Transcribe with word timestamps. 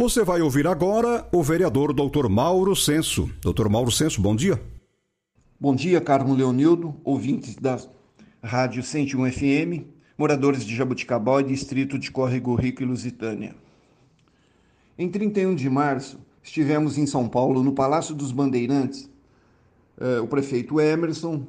Você 0.00 0.22
vai 0.22 0.40
ouvir 0.40 0.64
agora 0.64 1.26
o 1.32 1.42
vereador 1.42 1.92
Dr. 1.92 2.28
Mauro 2.28 2.76
Senso. 2.76 3.28
Dr. 3.42 3.68
Mauro 3.68 3.90
Senso, 3.90 4.22
bom 4.22 4.36
dia. 4.36 4.62
Bom 5.58 5.74
dia, 5.74 6.00
Carmo 6.00 6.36
Leonildo, 6.36 6.94
ouvintes 7.02 7.56
da 7.56 7.80
Rádio 8.40 8.80
101 8.80 9.32
FM, 9.32 9.88
moradores 10.16 10.64
de 10.64 10.76
Jabuticabal 10.76 11.40
e 11.40 11.46
distrito 11.46 11.98
de 11.98 12.12
Córrego 12.12 12.54
Rico 12.54 12.80
e 12.80 12.86
Lusitânia. 12.86 13.56
Em 14.96 15.10
31 15.10 15.56
de 15.56 15.68
março, 15.68 16.20
estivemos 16.44 16.96
em 16.96 17.04
São 17.04 17.28
Paulo, 17.28 17.64
no 17.64 17.72
Palácio 17.72 18.14
dos 18.14 18.30
Bandeirantes, 18.30 19.10
eh, 20.00 20.20
o 20.20 20.28
prefeito 20.28 20.80
Emerson, 20.80 21.44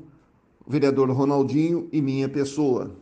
o 0.65 0.71
vereador 0.71 1.11
Ronaldinho 1.11 1.87
e 1.91 2.01
minha 2.01 2.27
pessoa, 2.27 2.95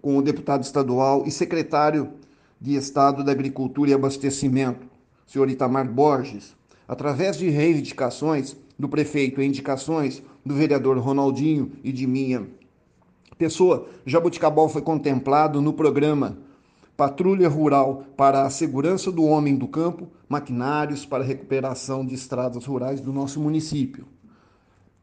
com 0.00 0.16
o 0.16 0.22
deputado 0.22 0.62
estadual 0.62 1.24
e 1.26 1.30
secretário 1.32 2.12
de 2.60 2.74
Estado 2.74 3.24
da 3.24 3.32
Agricultura 3.32 3.90
e 3.90 3.94
Abastecimento, 3.94 4.86
senhor 5.26 5.48
Itamar 5.48 5.88
Borges, 5.88 6.54
através 6.86 7.38
de 7.38 7.48
reivindicações 7.48 8.56
do 8.78 8.88
prefeito 8.88 9.40
e 9.40 9.46
indicações 9.46 10.22
do 10.44 10.54
vereador 10.54 10.98
Ronaldinho 10.98 11.72
e 11.84 11.92
de 11.92 12.06
minha 12.06 12.46
pessoa, 13.38 13.88
Jabuticabal 14.04 14.68
foi 14.68 14.82
contemplado 14.82 15.62
no 15.62 15.72
programa 15.72 16.36
Patrulha 16.96 17.48
Rural 17.48 18.04
para 18.14 18.42
a 18.42 18.50
Segurança 18.50 19.10
do 19.10 19.24
Homem 19.24 19.56
do 19.56 19.66
Campo, 19.66 20.08
maquinários 20.28 21.06
para 21.06 21.24
recuperação 21.24 22.04
de 22.04 22.14
estradas 22.14 22.66
rurais 22.66 23.00
do 23.00 23.10
nosso 23.10 23.40
município. 23.40 24.04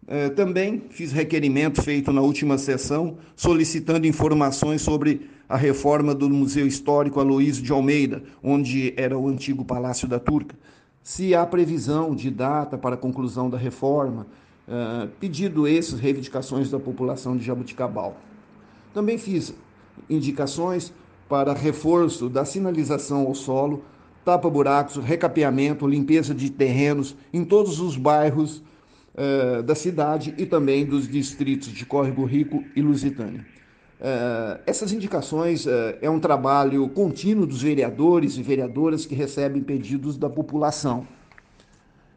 É, 0.06 0.30
também 0.30 0.84
fiz 0.90 1.12
requerimento 1.12 1.82
feito 1.82 2.14
na 2.14 2.22
última 2.22 2.58
sessão 2.58 3.18
solicitando 3.36 4.06
informações 4.06 4.82
sobre 4.82 5.28
a 5.50 5.56
reforma 5.56 6.14
do 6.14 6.30
Museu 6.30 6.68
Histórico 6.68 7.20
Aloísio 7.20 7.64
de 7.64 7.72
Almeida, 7.72 8.24
onde 8.44 8.94
era 8.98 9.18
o 9.18 9.28
antigo 9.28 9.64
Palácio 9.64 10.08
da 10.08 10.20
Turca. 10.20 10.56
Se 11.02 11.34
há 11.34 11.46
previsão 11.46 12.14
de 12.14 12.30
data 12.30 12.78
para 12.78 12.96
a 12.96 12.98
conclusão 12.98 13.50
da 13.50 13.58
reforma, 13.58 14.28
uh, 14.68 15.08
pedido 15.20 15.66
essas 15.66 16.00
reivindicações 16.00 16.70
da 16.70 16.80
população 16.80 17.38
de 17.38 17.46
Jabuticabal. 17.46 18.18
Também 18.94 19.18
fiz 19.18 19.56
indicações 20.10 20.94
para 21.30 21.54
reforço 21.54 22.30
da 22.30 22.44
sinalização 22.44 23.26
ao 23.26 23.36
solo, 23.36 23.84
tapa-buracos, 24.26 24.98
recapeamento, 24.98 25.88
limpeza 25.88 26.36
de 26.36 26.50
terrenos 26.50 27.16
em 27.32 27.46
todos 27.46 27.80
os 27.80 27.96
bairros 27.96 28.58
uh, 29.16 29.64
da 29.64 29.76
cidade 29.76 30.36
e 30.38 30.46
também 30.46 30.86
dos 30.86 31.08
distritos 31.08 31.70
de 31.70 31.86
Córrego 31.86 32.26
Rico 32.26 32.66
e 32.76 32.82
Lusitânia. 32.82 33.46
Uh, 34.00 34.62
essas 34.68 34.92
indicações 34.92 35.66
uh, 35.66 35.98
é 36.00 36.10
um 36.10 36.20
trabalho 36.20 36.88
contínuo 36.90 37.48
dos 37.48 37.64
vereadores 37.64 38.38
e 38.38 38.44
vereadoras 38.44 39.08
que 39.08 39.16
recebem 39.16 39.64
pedidos 39.64 40.18
da 40.18 40.30
população. 40.30 41.08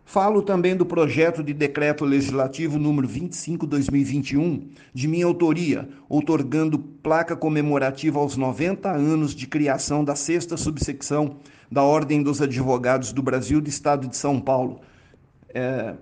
Falo 0.04 0.42
também 0.42 0.76
do 0.76 0.84
projeto 0.84 1.42
de 1.42 1.54
decreto 1.54 2.04
legislativo 2.04 2.78
número 2.78 3.08
25/2021, 3.08 4.68
de 4.92 5.08
minha 5.08 5.24
autoria, 5.24 5.88
outorgando 6.08 6.78
placa 6.78 7.36
comemorativa 7.36 8.18
aos 8.18 8.36
90 8.36 8.90
anos 8.90 9.34
de 9.34 9.46
criação 9.46 10.04
da 10.04 10.16
sexta 10.16 10.56
subsecção 10.56 11.36
da 11.70 11.84
Ordem 11.84 12.22
dos 12.22 12.42
Advogados 12.42 13.12
do 13.12 13.22
Brasil 13.22 13.60
do 13.60 13.68
Estado 13.68 14.08
de 14.08 14.16
São 14.16 14.40
Paulo, 14.40 14.80
é, 15.54 15.94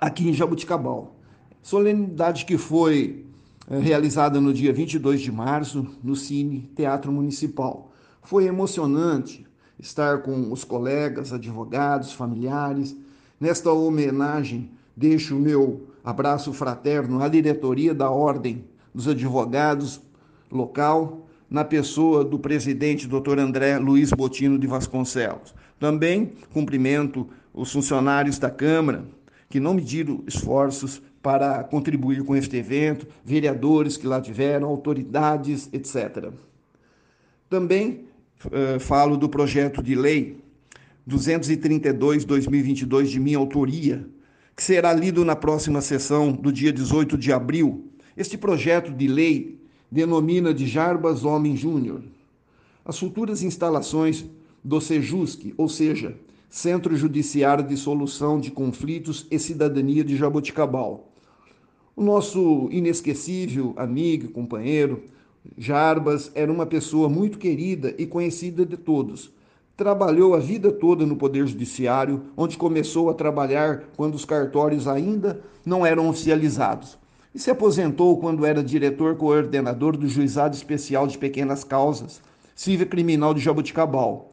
aqui 0.00 0.28
em 0.28 0.32
Jabuticabal. 0.32 1.16
Solenidade 1.60 2.44
que 2.44 2.56
foi 2.56 3.26
realizada 3.68 4.40
no 4.40 4.52
dia 4.52 4.72
22 4.72 5.20
de 5.20 5.32
março 5.32 5.86
no 6.02 6.14
Cine 6.14 6.70
Teatro 6.74 7.10
Municipal. 7.10 7.92
Foi 8.22 8.46
emocionante 8.46 9.46
estar 9.78 10.22
com 10.22 10.52
os 10.52 10.64
colegas, 10.64 11.32
advogados, 11.32 12.12
familiares. 12.12 12.96
Nesta 13.40 13.70
homenagem, 13.70 14.70
deixo 14.96 15.36
o 15.36 15.40
meu 15.40 15.88
abraço 16.04 16.52
fraterno 16.52 17.22
à 17.22 17.28
diretoria 17.28 17.94
da 17.94 18.10
Ordem 18.10 18.64
dos 18.94 19.08
Advogados 19.08 20.00
local, 20.50 21.26
na 21.48 21.64
pessoa 21.64 22.24
do 22.24 22.38
presidente 22.38 23.06
Dr. 23.06 23.38
André 23.38 23.78
Luiz 23.78 24.10
Botino 24.10 24.58
de 24.58 24.66
Vasconcelos. 24.66 25.54
Também 25.78 26.32
cumprimento 26.52 27.28
os 27.54 27.72
funcionários 27.72 28.38
da 28.38 28.50
Câmara, 28.50 29.04
que 29.48 29.60
não 29.60 29.74
mediram 29.74 30.24
esforços 30.26 31.02
para 31.26 31.64
contribuir 31.64 32.22
com 32.22 32.36
este 32.36 32.56
evento, 32.56 33.04
vereadores 33.24 33.96
que 33.96 34.06
lá 34.06 34.20
tiveram, 34.20 34.68
autoridades, 34.68 35.68
etc. 35.72 36.28
Também 37.50 38.04
uh, 38.44 38.78
falo 38.78 39.16
do 39.16 39.28
projeto 39.28 39.82
de 39.82 39.96
lei 39.96 40.38
232-2022 41.10 43.06
de 43.06 43.18
minha 43.18 43.38
autoria, 43.38 44.06
que 44.54 44.62
será 44.62 44.92
lido 44.92 45.24
na 45.24 45.34
próxima 45.34 45.80
sessão 45.80 46.30
do 46.30 46.52
dia 46.52 46.72
18 46.72 47.18
de 47.18 47.32
abril. 47.32 47.90
Este 48.16 48.38
projeto 48.38 48.92
de 48.92 49.08
lei 49.08 49.58
denomina 49.90 50.54
de 50.54 50.64
Jarbas 50.64 51.24
Homem 51.24 51.56
Júnior 51.56 52.02
as 52.84 53.00
futuras 53.00 53.42
instalações 53.42 54.24
do 54.62 54.80
SEJUSC, 54.80 55.54
ou 55.56 55.68
seja, 55.68 56.16
Centro 56.48 56.96
Judiciário 56.96 57.66
de 57.66 57.76
Solução 57.76 58.38
de 58.38 58.52
Conflitos 58.52 59.26
e 59.28 59.40
Cidadania 59.40 60.04
de 60.04 60.16
Jaboticabal. 60.16 61.15
O 61.98 62.02
nosso 62.02 62.68
inesquecível 62.70 63.72
amigo, 63.74 64.28
companheiro, 64.28 65.04
Jarbas, 65.56 66.30
era 66.34 66.52
uma 66.52 66.66
pessoa 66.66 67.08
muito 67.08 67.38
querida 67.38 67.94
e 67.96 68.04
conhecida 68.04 68.66
de 68.66 68.76
todos. 68.76 69.32
Trabalhou 69.74 70.34
a 70.34 70.38
vida 70.38 70.70
toda 70.70 71.06
no 71.06 71.16
Poder 71.16 71.46
Judiciário, 71.46 72.24
onde 72.36 72.58
começou 72.58 73.08
a 73.08 73.14
trabalhar 73.14 73.84
quando 73.96 74.14
os 74.14 74.26
cartórios 74.26 74.86
ainda 74.86 75.40
não 75.64 75.86
eram 75.86 76.06
oficializados. 76.10 76.98
E 77.34 77.38
se 77.38 77.50
aposentou 77.50 78.18
quando 78.18 78.44
era 78.44 78.62
diretor 78.62 79.16
coordenador 79.16 79.96
do 79.96 80.06
Juizado 80.06 80.54
Especial 80.54 81.06
de 81.06 81.16
Pequenas 81.16 81.64
Causas, 81.64 82.20
Civil 82.54 82.88
Criminal 82.88 83.32
de 83.32 83.40
Jaboticabal. 83.40 84.30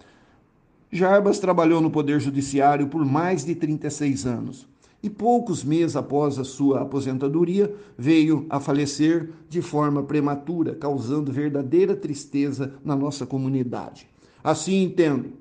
Jarbas 0.91 1.40
trabalhou 1.40 1.80
no 1.80 1.90
Poder 1.90 2.19
Judiciário 2.19 2.88
por 2.88 3.06
mais 3.06 3.45
de 3.45 3.56
36 3.56 4.25
anos 4.25 4.72
e 5.03 5.09
poucos 5.09 5.66
meses 5.66 5.97
após 5.97 6.40
a 6.40 6.46
sua 6.46 6.81
aposentadoria 6.81 7.75
veio 7.97 8.46
a 8.50 8.58
falecer 8.58 9.31
de 9.50 9.62
forma 9.62 10.02
prematura, 10.02 10.74
causando 10.74 11.30
verdadeira 11.30 11.94
tristeza 11.94 12.74
na 12.86 12.96
nossa 12.96 13.25
comunidade. 13.25 14.08
Assim 14.42 14.81
entendo 14.81 15.34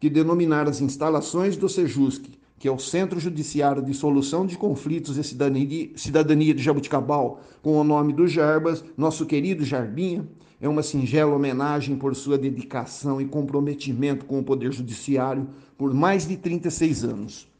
que 0.00 0.08
denominar 0.08 0.66
as 0.66 0.80
instalações 0.80 1.58
do 1.58 1.68
Sejusc, 1.68 2.24
que 2.58 2.66
é 2.66 2.72
o 2.72 2.78
Centro 2.78 3.20
Judiciário 3.20 3.82
de 3.82 3.92
Solução 3.92 4.46
de 4.46 4.56
Conflitos 4.56 5.18
e 5.18 5.22
Cidadania, 5.22 6.54
de 6.54 6.62
Jabuticabal, 6.62 7.40
com 7.60 7.76
o 7.76 7.84
nome 7.84 8.14
do 8.14 8.26
Jarbas, 8.26 8.82
nosso 8.96 9.26
querido 9.26 9.62
Jarbinha, 9.62 10.26
é 10.58 10.68
uma 10.68 10.82
singela 10.82 11.34
homenagem 11.34 11.96
por 11.96 12.14
sua 12.14 12.38
dedicação 12.38 13.20
e 13.20 13.26
comprometimento 13.26 14.24
com 14.24 14.38
o 14.38 14.44
Poder 14.44 14.72
Judiciário 14.72 15.48
por 15.76 15.92
mais 15.92 16.26
de 16.26 16.36
36 16.36 17.04
anos. 17.04 17.51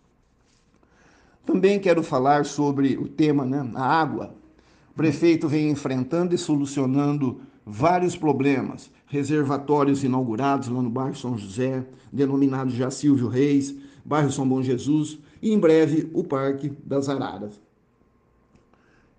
Também 1.44 1.78
quero 1.78 2.02
falar 2.02 2.44
sobre 2.44 2.96
o 2.96 3.08
tema, 3.08 3.44
né, 3.44 3.68
a 3.74 3.84
água. 3.84 4.34
O 4.92 4.94
prefeito 4.94 5.48
vem 5.48 5.70
enfrentando 5.70 6.34
e 6.34 6.38
solucionando 6.38 7.40
vários 7.64 8.16
problemas. 8.16 8.90
Reservatórios 9.06 10.04
inaugurados 10.04 10.68
lá 10.68 10.80
no 10.80 10.90
bairro 10.90 11.16
São 11.16 11.36
José, 11.36 11.84
denominado 12.12 12.70
já 12.70 12.90
Silvio 12.90 13.28
Reis, 13.28 13.74
bairro 14.04 14.30
São 14.30 14.48
Bom 14.48 14.62
Jesus, 14.62 15.18
e 15.40 15.52
em 15.52 15.58
breve 15.58 16.10
o 16.14 16.22
Parque 16.22 16.72
das 16.84 17.08
Araras. 17.08 17.60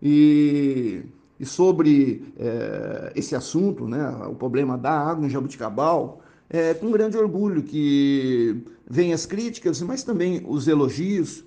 E 0.02 1.04
e 1.44 1.46
sobre 1.46 2.24
é, 2.38 3.12
esse 3.16 3.36
assunto, 3.36 3.86
né, 3.86 4.08
o 4.30 4.34
problema 4.34 4.78
da 4.78 4.92
água 4.92 5.26
em 5.26 5.30
Jabuticabal, 5.30 6.22
é 6.50 6.74
com 6.74 6.90
grande 6.90 7.18
orgulho 7.18 7.64
que 7.64 8.64
vem 8.90 9.12
as 9.12 9.26
críticas, 9.26 9.81
mas 9.81 10.04
também 10.04 10.42
os 10.48 10.69
elogios. 10.69 11.44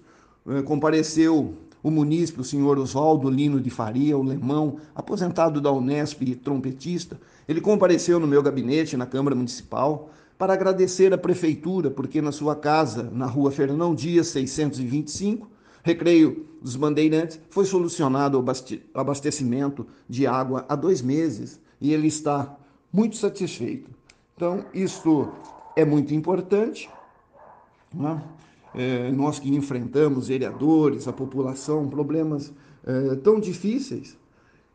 É, 0.49 0.63
compareceu 0.63 1.55
o 1.83 1.91
munícipe, 1.91 2.41
o 2.41 2.45
senhor 2.45 2.79
Oswaldo 2.79 3.31
Lino 3.31 3.61
de 3.61 3.71
Faria, 3.71 4.19
o 4.19 4.23
Lemão, 4.23 4.79
aposentado 4.95 5.61
da 5.61 5.71
Unesp 5.71 6.23
e 6.23 6.35
trompetista. 6.35 7.21
Ele 7.49 7.61
compareceu 7.61 8.19
no 8.19 8.27
meu 8.27 8.43
gabinete 8.43 8.97
na 8.97 9.07
Câmara 9.07 9.37
Municipal 9.37 10.11
para 10.39 10.53
agradecer 10.53 11.13
à 11.13 11.19
prefeitura, 11.19 11.91
porque 11.91 12.21
na 12.21 12.33
sua 12.33 12.55
casa, 12.57 13.05
na 13.13 13.27
rua 13.27 13.51
Fernão 13.51 13.95
Dias, 13.95 14.29
625, 14.29 15.49
Recreio 15.83 16.45
dos 16.61 16.75
Bandeirantes, 16.75 17.39
foi 17.49 17.65
solucionado 17.65 18.37
o 18.41 18.45
abastecimento 18.99 19.87
de 20.09 20.27
água 20.27 20.65
há 20.69 20.75
dois 20.75 21.01
meses 21.01 21.61
e 21.81 21.93
ele 21.93 22.09
está 22.09 22.57
muito 22.93 23.17
satisfeito. 23.17 23.89
Então, 24.35 24.65
isto 24.75 25.31
é 25.77 25.85
muito 25.85 26.13
importante. 26.13 26.91
Né? 27.95 28.21
É, 28.75 29.11
nós 29.13 29.39
que 29.39 29.55
enfrentamos 29.55 30.29
vereadores, 30.29 31.09
a 31.09 31.13
população, 31.13 31.89
problemas 31.89 32.53
é, 32.85 33.17
tão 33.17 33.41
difíceis. 33.41 34.19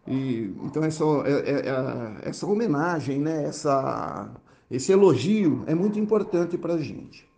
E, 0.07 0.53
então, 0.63 0.83
essa, 0.83 1.03
é, 1.25 1.31
é, 1.31 1.69
é 1.69 2.29
essa 2.29 2.45
homenagem, 2.47 3.19
né? 3.19 3.45
essa, 3.45 4.29
esse 4.69 4.91
elogio 4.91 5.63
é 5.67 5.75
muito 5.75 5.99
importante 5.99 6.57
para 6.57 6.75
a 6.75 6.77
gente. 6.77 7.29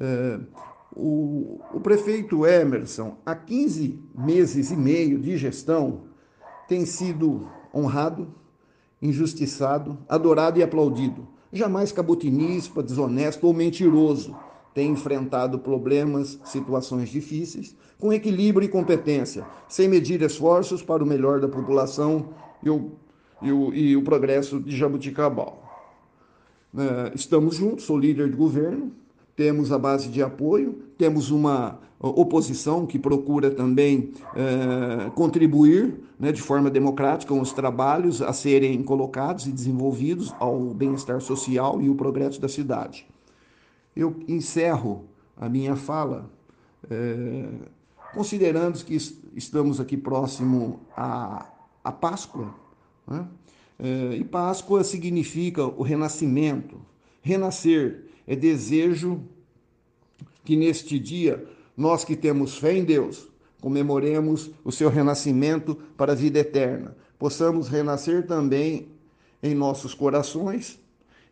É, 0.00 0.40
o, 0.94 1.60
o 1.72 1.80
prefeito 1.80 2.46
Emerson, 2.46 3.16
há 3.24 3.34
15 3.34 3.98
meses 4.14 4.70
e 4.70 4.76
meio 4.76 5.18
de 5.18 5.36
gestão, 5.36 6.02
tem 6.68 6.86
sido 6.86 7.48
honrado, 7.74 8.28
injustiçado, 9.00 9.98
adorado 10.08 10.58
e 10.58 10.62
aplaudido. 10.62 11.28
Jamais 11.52 11.92
cabotinista, 11.92 12.82
desonesto 12.82 13.46
ou 13.46 13.52
mentiroso. 13.52 14.34
Tem 14.74 14.90
enfrentado 14.90 15.58
problemas, 15.58 16.38
situações 16.44 17.08
difíceis, 17.08 17.76
com 17.98 18.12
equilíbrio 18.12 18.66
e 18.66 18.68
competência, 18.68 19.46
sem 19.68 19.88
medir 19.88 20.20
esforços 20.20 20.82
para 20.82 21.02
o 21.02 21.06
melhor 21.06 21.40
da 21.40 21.48
população 21.48 22.30
e 22.62 22.68
o, 22.68 22.92
e 23.40 23.52
o, 23.52 23.72
e 23.72 23.96
o 23.96 24.02
progresso 24.02 24.60
de 24.60 24.76
Jabuticabal. 24.76 25.62
É, 26.76 27.12
estamos 27.14 27.54
juntos, 27.54 27.84
sou 27.84 27.96
líder 27.96 28.28
de 28.28 28.36
governo, 28.36 28.90
temos 29.36 29.70
a 29.70 29.78
base 29.78 30.08
de 30.08 30.22
apoio, 30.22 30.82
temos 30.98 31.30
uma 31.30 31.78
oposição 32.10 32.86
que 32.86 32.98
procura 32.98 33.50
também 33.50 34.10
eh, 34.36 35.10
contribuir 35.14 35.94
né, 36.18 36.30
de 36.32 36.42
forma 36.42 36.70
democrática 36.70 37.32
com 37.32 37.40
os 37.40 37.52
trabalhos 37.52 38.20
a 38.20 38.32
serem 38.32 38.82
colocados 38.82 39.46
e 39.46 39.52
desenvolvidos 39.52 40.34
ao 40.38 40.58
bem-estar 40.74 41.20
social 41.20 41.80
e 41.80 41.88
o 41.88 41.94
progresso 41.94 42.40
da 42.40 42.48
cidade. 42.48 43.06
Eu 43.96 44.16
encerro 44.26 45.04
a 45.36 45.48
minha 45.48 45.76
fala 45.76 46.30
eh, 46.90 47.48
considerando 48.12 48.82
que 48.84 48.96
estamos 49.34 49.80
aqui 49.80 49.96
próximo 49.96 50.80
à, 50.96 51.46
à 51.82 51.92
Páscoa, 51.92 52.54
né? 53.06 53.26
eh, 53.78 54.16
e 54.16 54.24
Páscoa 54.24 54.84
significa 54.84 55.64
o 55.64 55.82
renascimento, 55.82 56.80
renascer 57.22 58.04
é 58.26 58.34
desejo 58.34 59.22
que 60.44 60.56
neste 60.56 60.98
dia, 60.98 61.46
nós 61.76 62.04
que 62.04 62.16
temos 62.16 62.56
fé 62.56 62.76
em 62.76 62.84
Deus, 62.84 63.28
comemoremos 63.60 64.50
o 64.62 64.70
seu 64.70 64.90
renascimento 64.90 65.74
para 65.96 66.12
a 66.12 66.14
vida 66.14 66.38
eterna. 66.38 66.96
Possamos 67.18 67.68
renascer 67.68 68.26
também 68.26 68.88
em 69.42 69.54
nossos 69.54 69.94
corações 69.94 70.78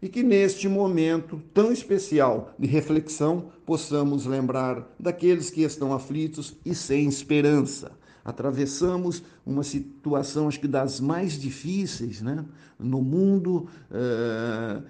e 0.02 0.08
que 0.08 0.24
neste 0.24 0.68
momento 0.68 1.40
tão 1.54 1.70
especial 1.70 2.52
de 2.58 2.66
reflexão 2.66 3.52
possamos 3.64 4.26
lembrar 4.26 4.92
daqueles 4.98 5.48
que 5.48 5.62
estão 5.62 5.94
aflitos 5.94 6.56
e 6.66 6.74
sem 6.74 7.08
esperança. 7.08 7.92
Atravessamos 8.24 9.22
uma 9.46 9.62
situação, 9.62 10.48
acho 10.48 10.58
que 10.58 10.66
das 10.68 11.00
mais 11.00 11.40
difíceis 11.40 12.20
né? 12.20 12.44
no 12.78 13.00
mundo, 13.00 13.68
eh, 13.92 14.82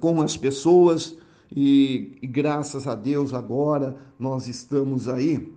com 0.00 0.20
as 0.20 0.36
pessoas 0.36 1.16
e, 1.54 2.18
e 2.20 2.26
graças 2.26 2.88
a 2.88 2.96
Deus 2.96 3.32
agora 3.32 3.96
nós 4.18 4.48
estamos 4.48 5.08
aí 5.08 5.52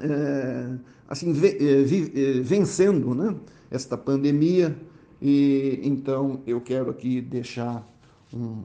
é, 0.00 0.70
assim 1.08 1.30
é, 1.30 2.40
vencendo 2.40 3.14
né, 3.14 3.36
esta 3.70 3.98
pandemia 3.98 4.76
e 5.20 5.80
então 5.82 6.40
eu 6.46 6.60
quero 6.60 6.90
aqui 6.90 7.20
deixar 7.20 7.86
um, 8.34 8.62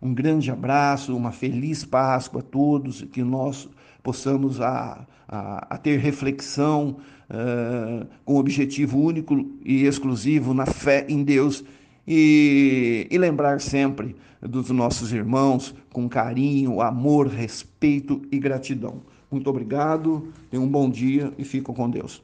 um 0.00 0.14
grande 0.14 0.50
abraço, 0.50 1.16
uma 1.16 1.32
feliz 1.32 1.84
Páscoa 1.84 2.40
a 2.40 2.44
todos, 2.44 3.02
que 3.02 3.22
nós 3.22 3.68
possamos 4.02 4.60
a, 4.60 5.06
a, 5.28 5.74
a 5.74 5.78
ter 5.78 5.98
reflexão 5.98 6.98
uh, 7.28 8.06
com 8.24 8.36
objetivo 8.36 8.98
único 8.98 9.44
e 9.64 9.84
exclusivo 9.84 10.54
na 10.54 10.66
fé 10.66 11.04
em 11.08 11.22
Deus 11.24 11.64
e, 12.06 13.06
e 13.10 13.18
lembrar 13.18 13.60
sempre 13.60 14.14
dos 14.40 14.70
nossos 14.70 15.12
irmãos 15.12 15.74
com 15.92 16.08
carinho, 16.08 16.80
amor, 16.80 17.26
respeito 17.26 18.22
e 18.30 18.38
gratidão. 18.38 19.02
Muito 19.30 19.50
obrigado, 19.50 20.28
tenham 20.50 20.64
um 20.64 20.68
bom 20.68 20.88
dia 20.88 21.32
e 21.36 21.44
fico 21.44 21.74
com 21.74 21.90
Deus. 21.90 22.20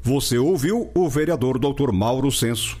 Você 0.00 0.36
ouviu 0.38 0.90
o 0.94 1.08
vereador 1.08 1.58
Dr. 1.58 1.92
Mauro 1.92 2.32
Senso. 2.32 2.80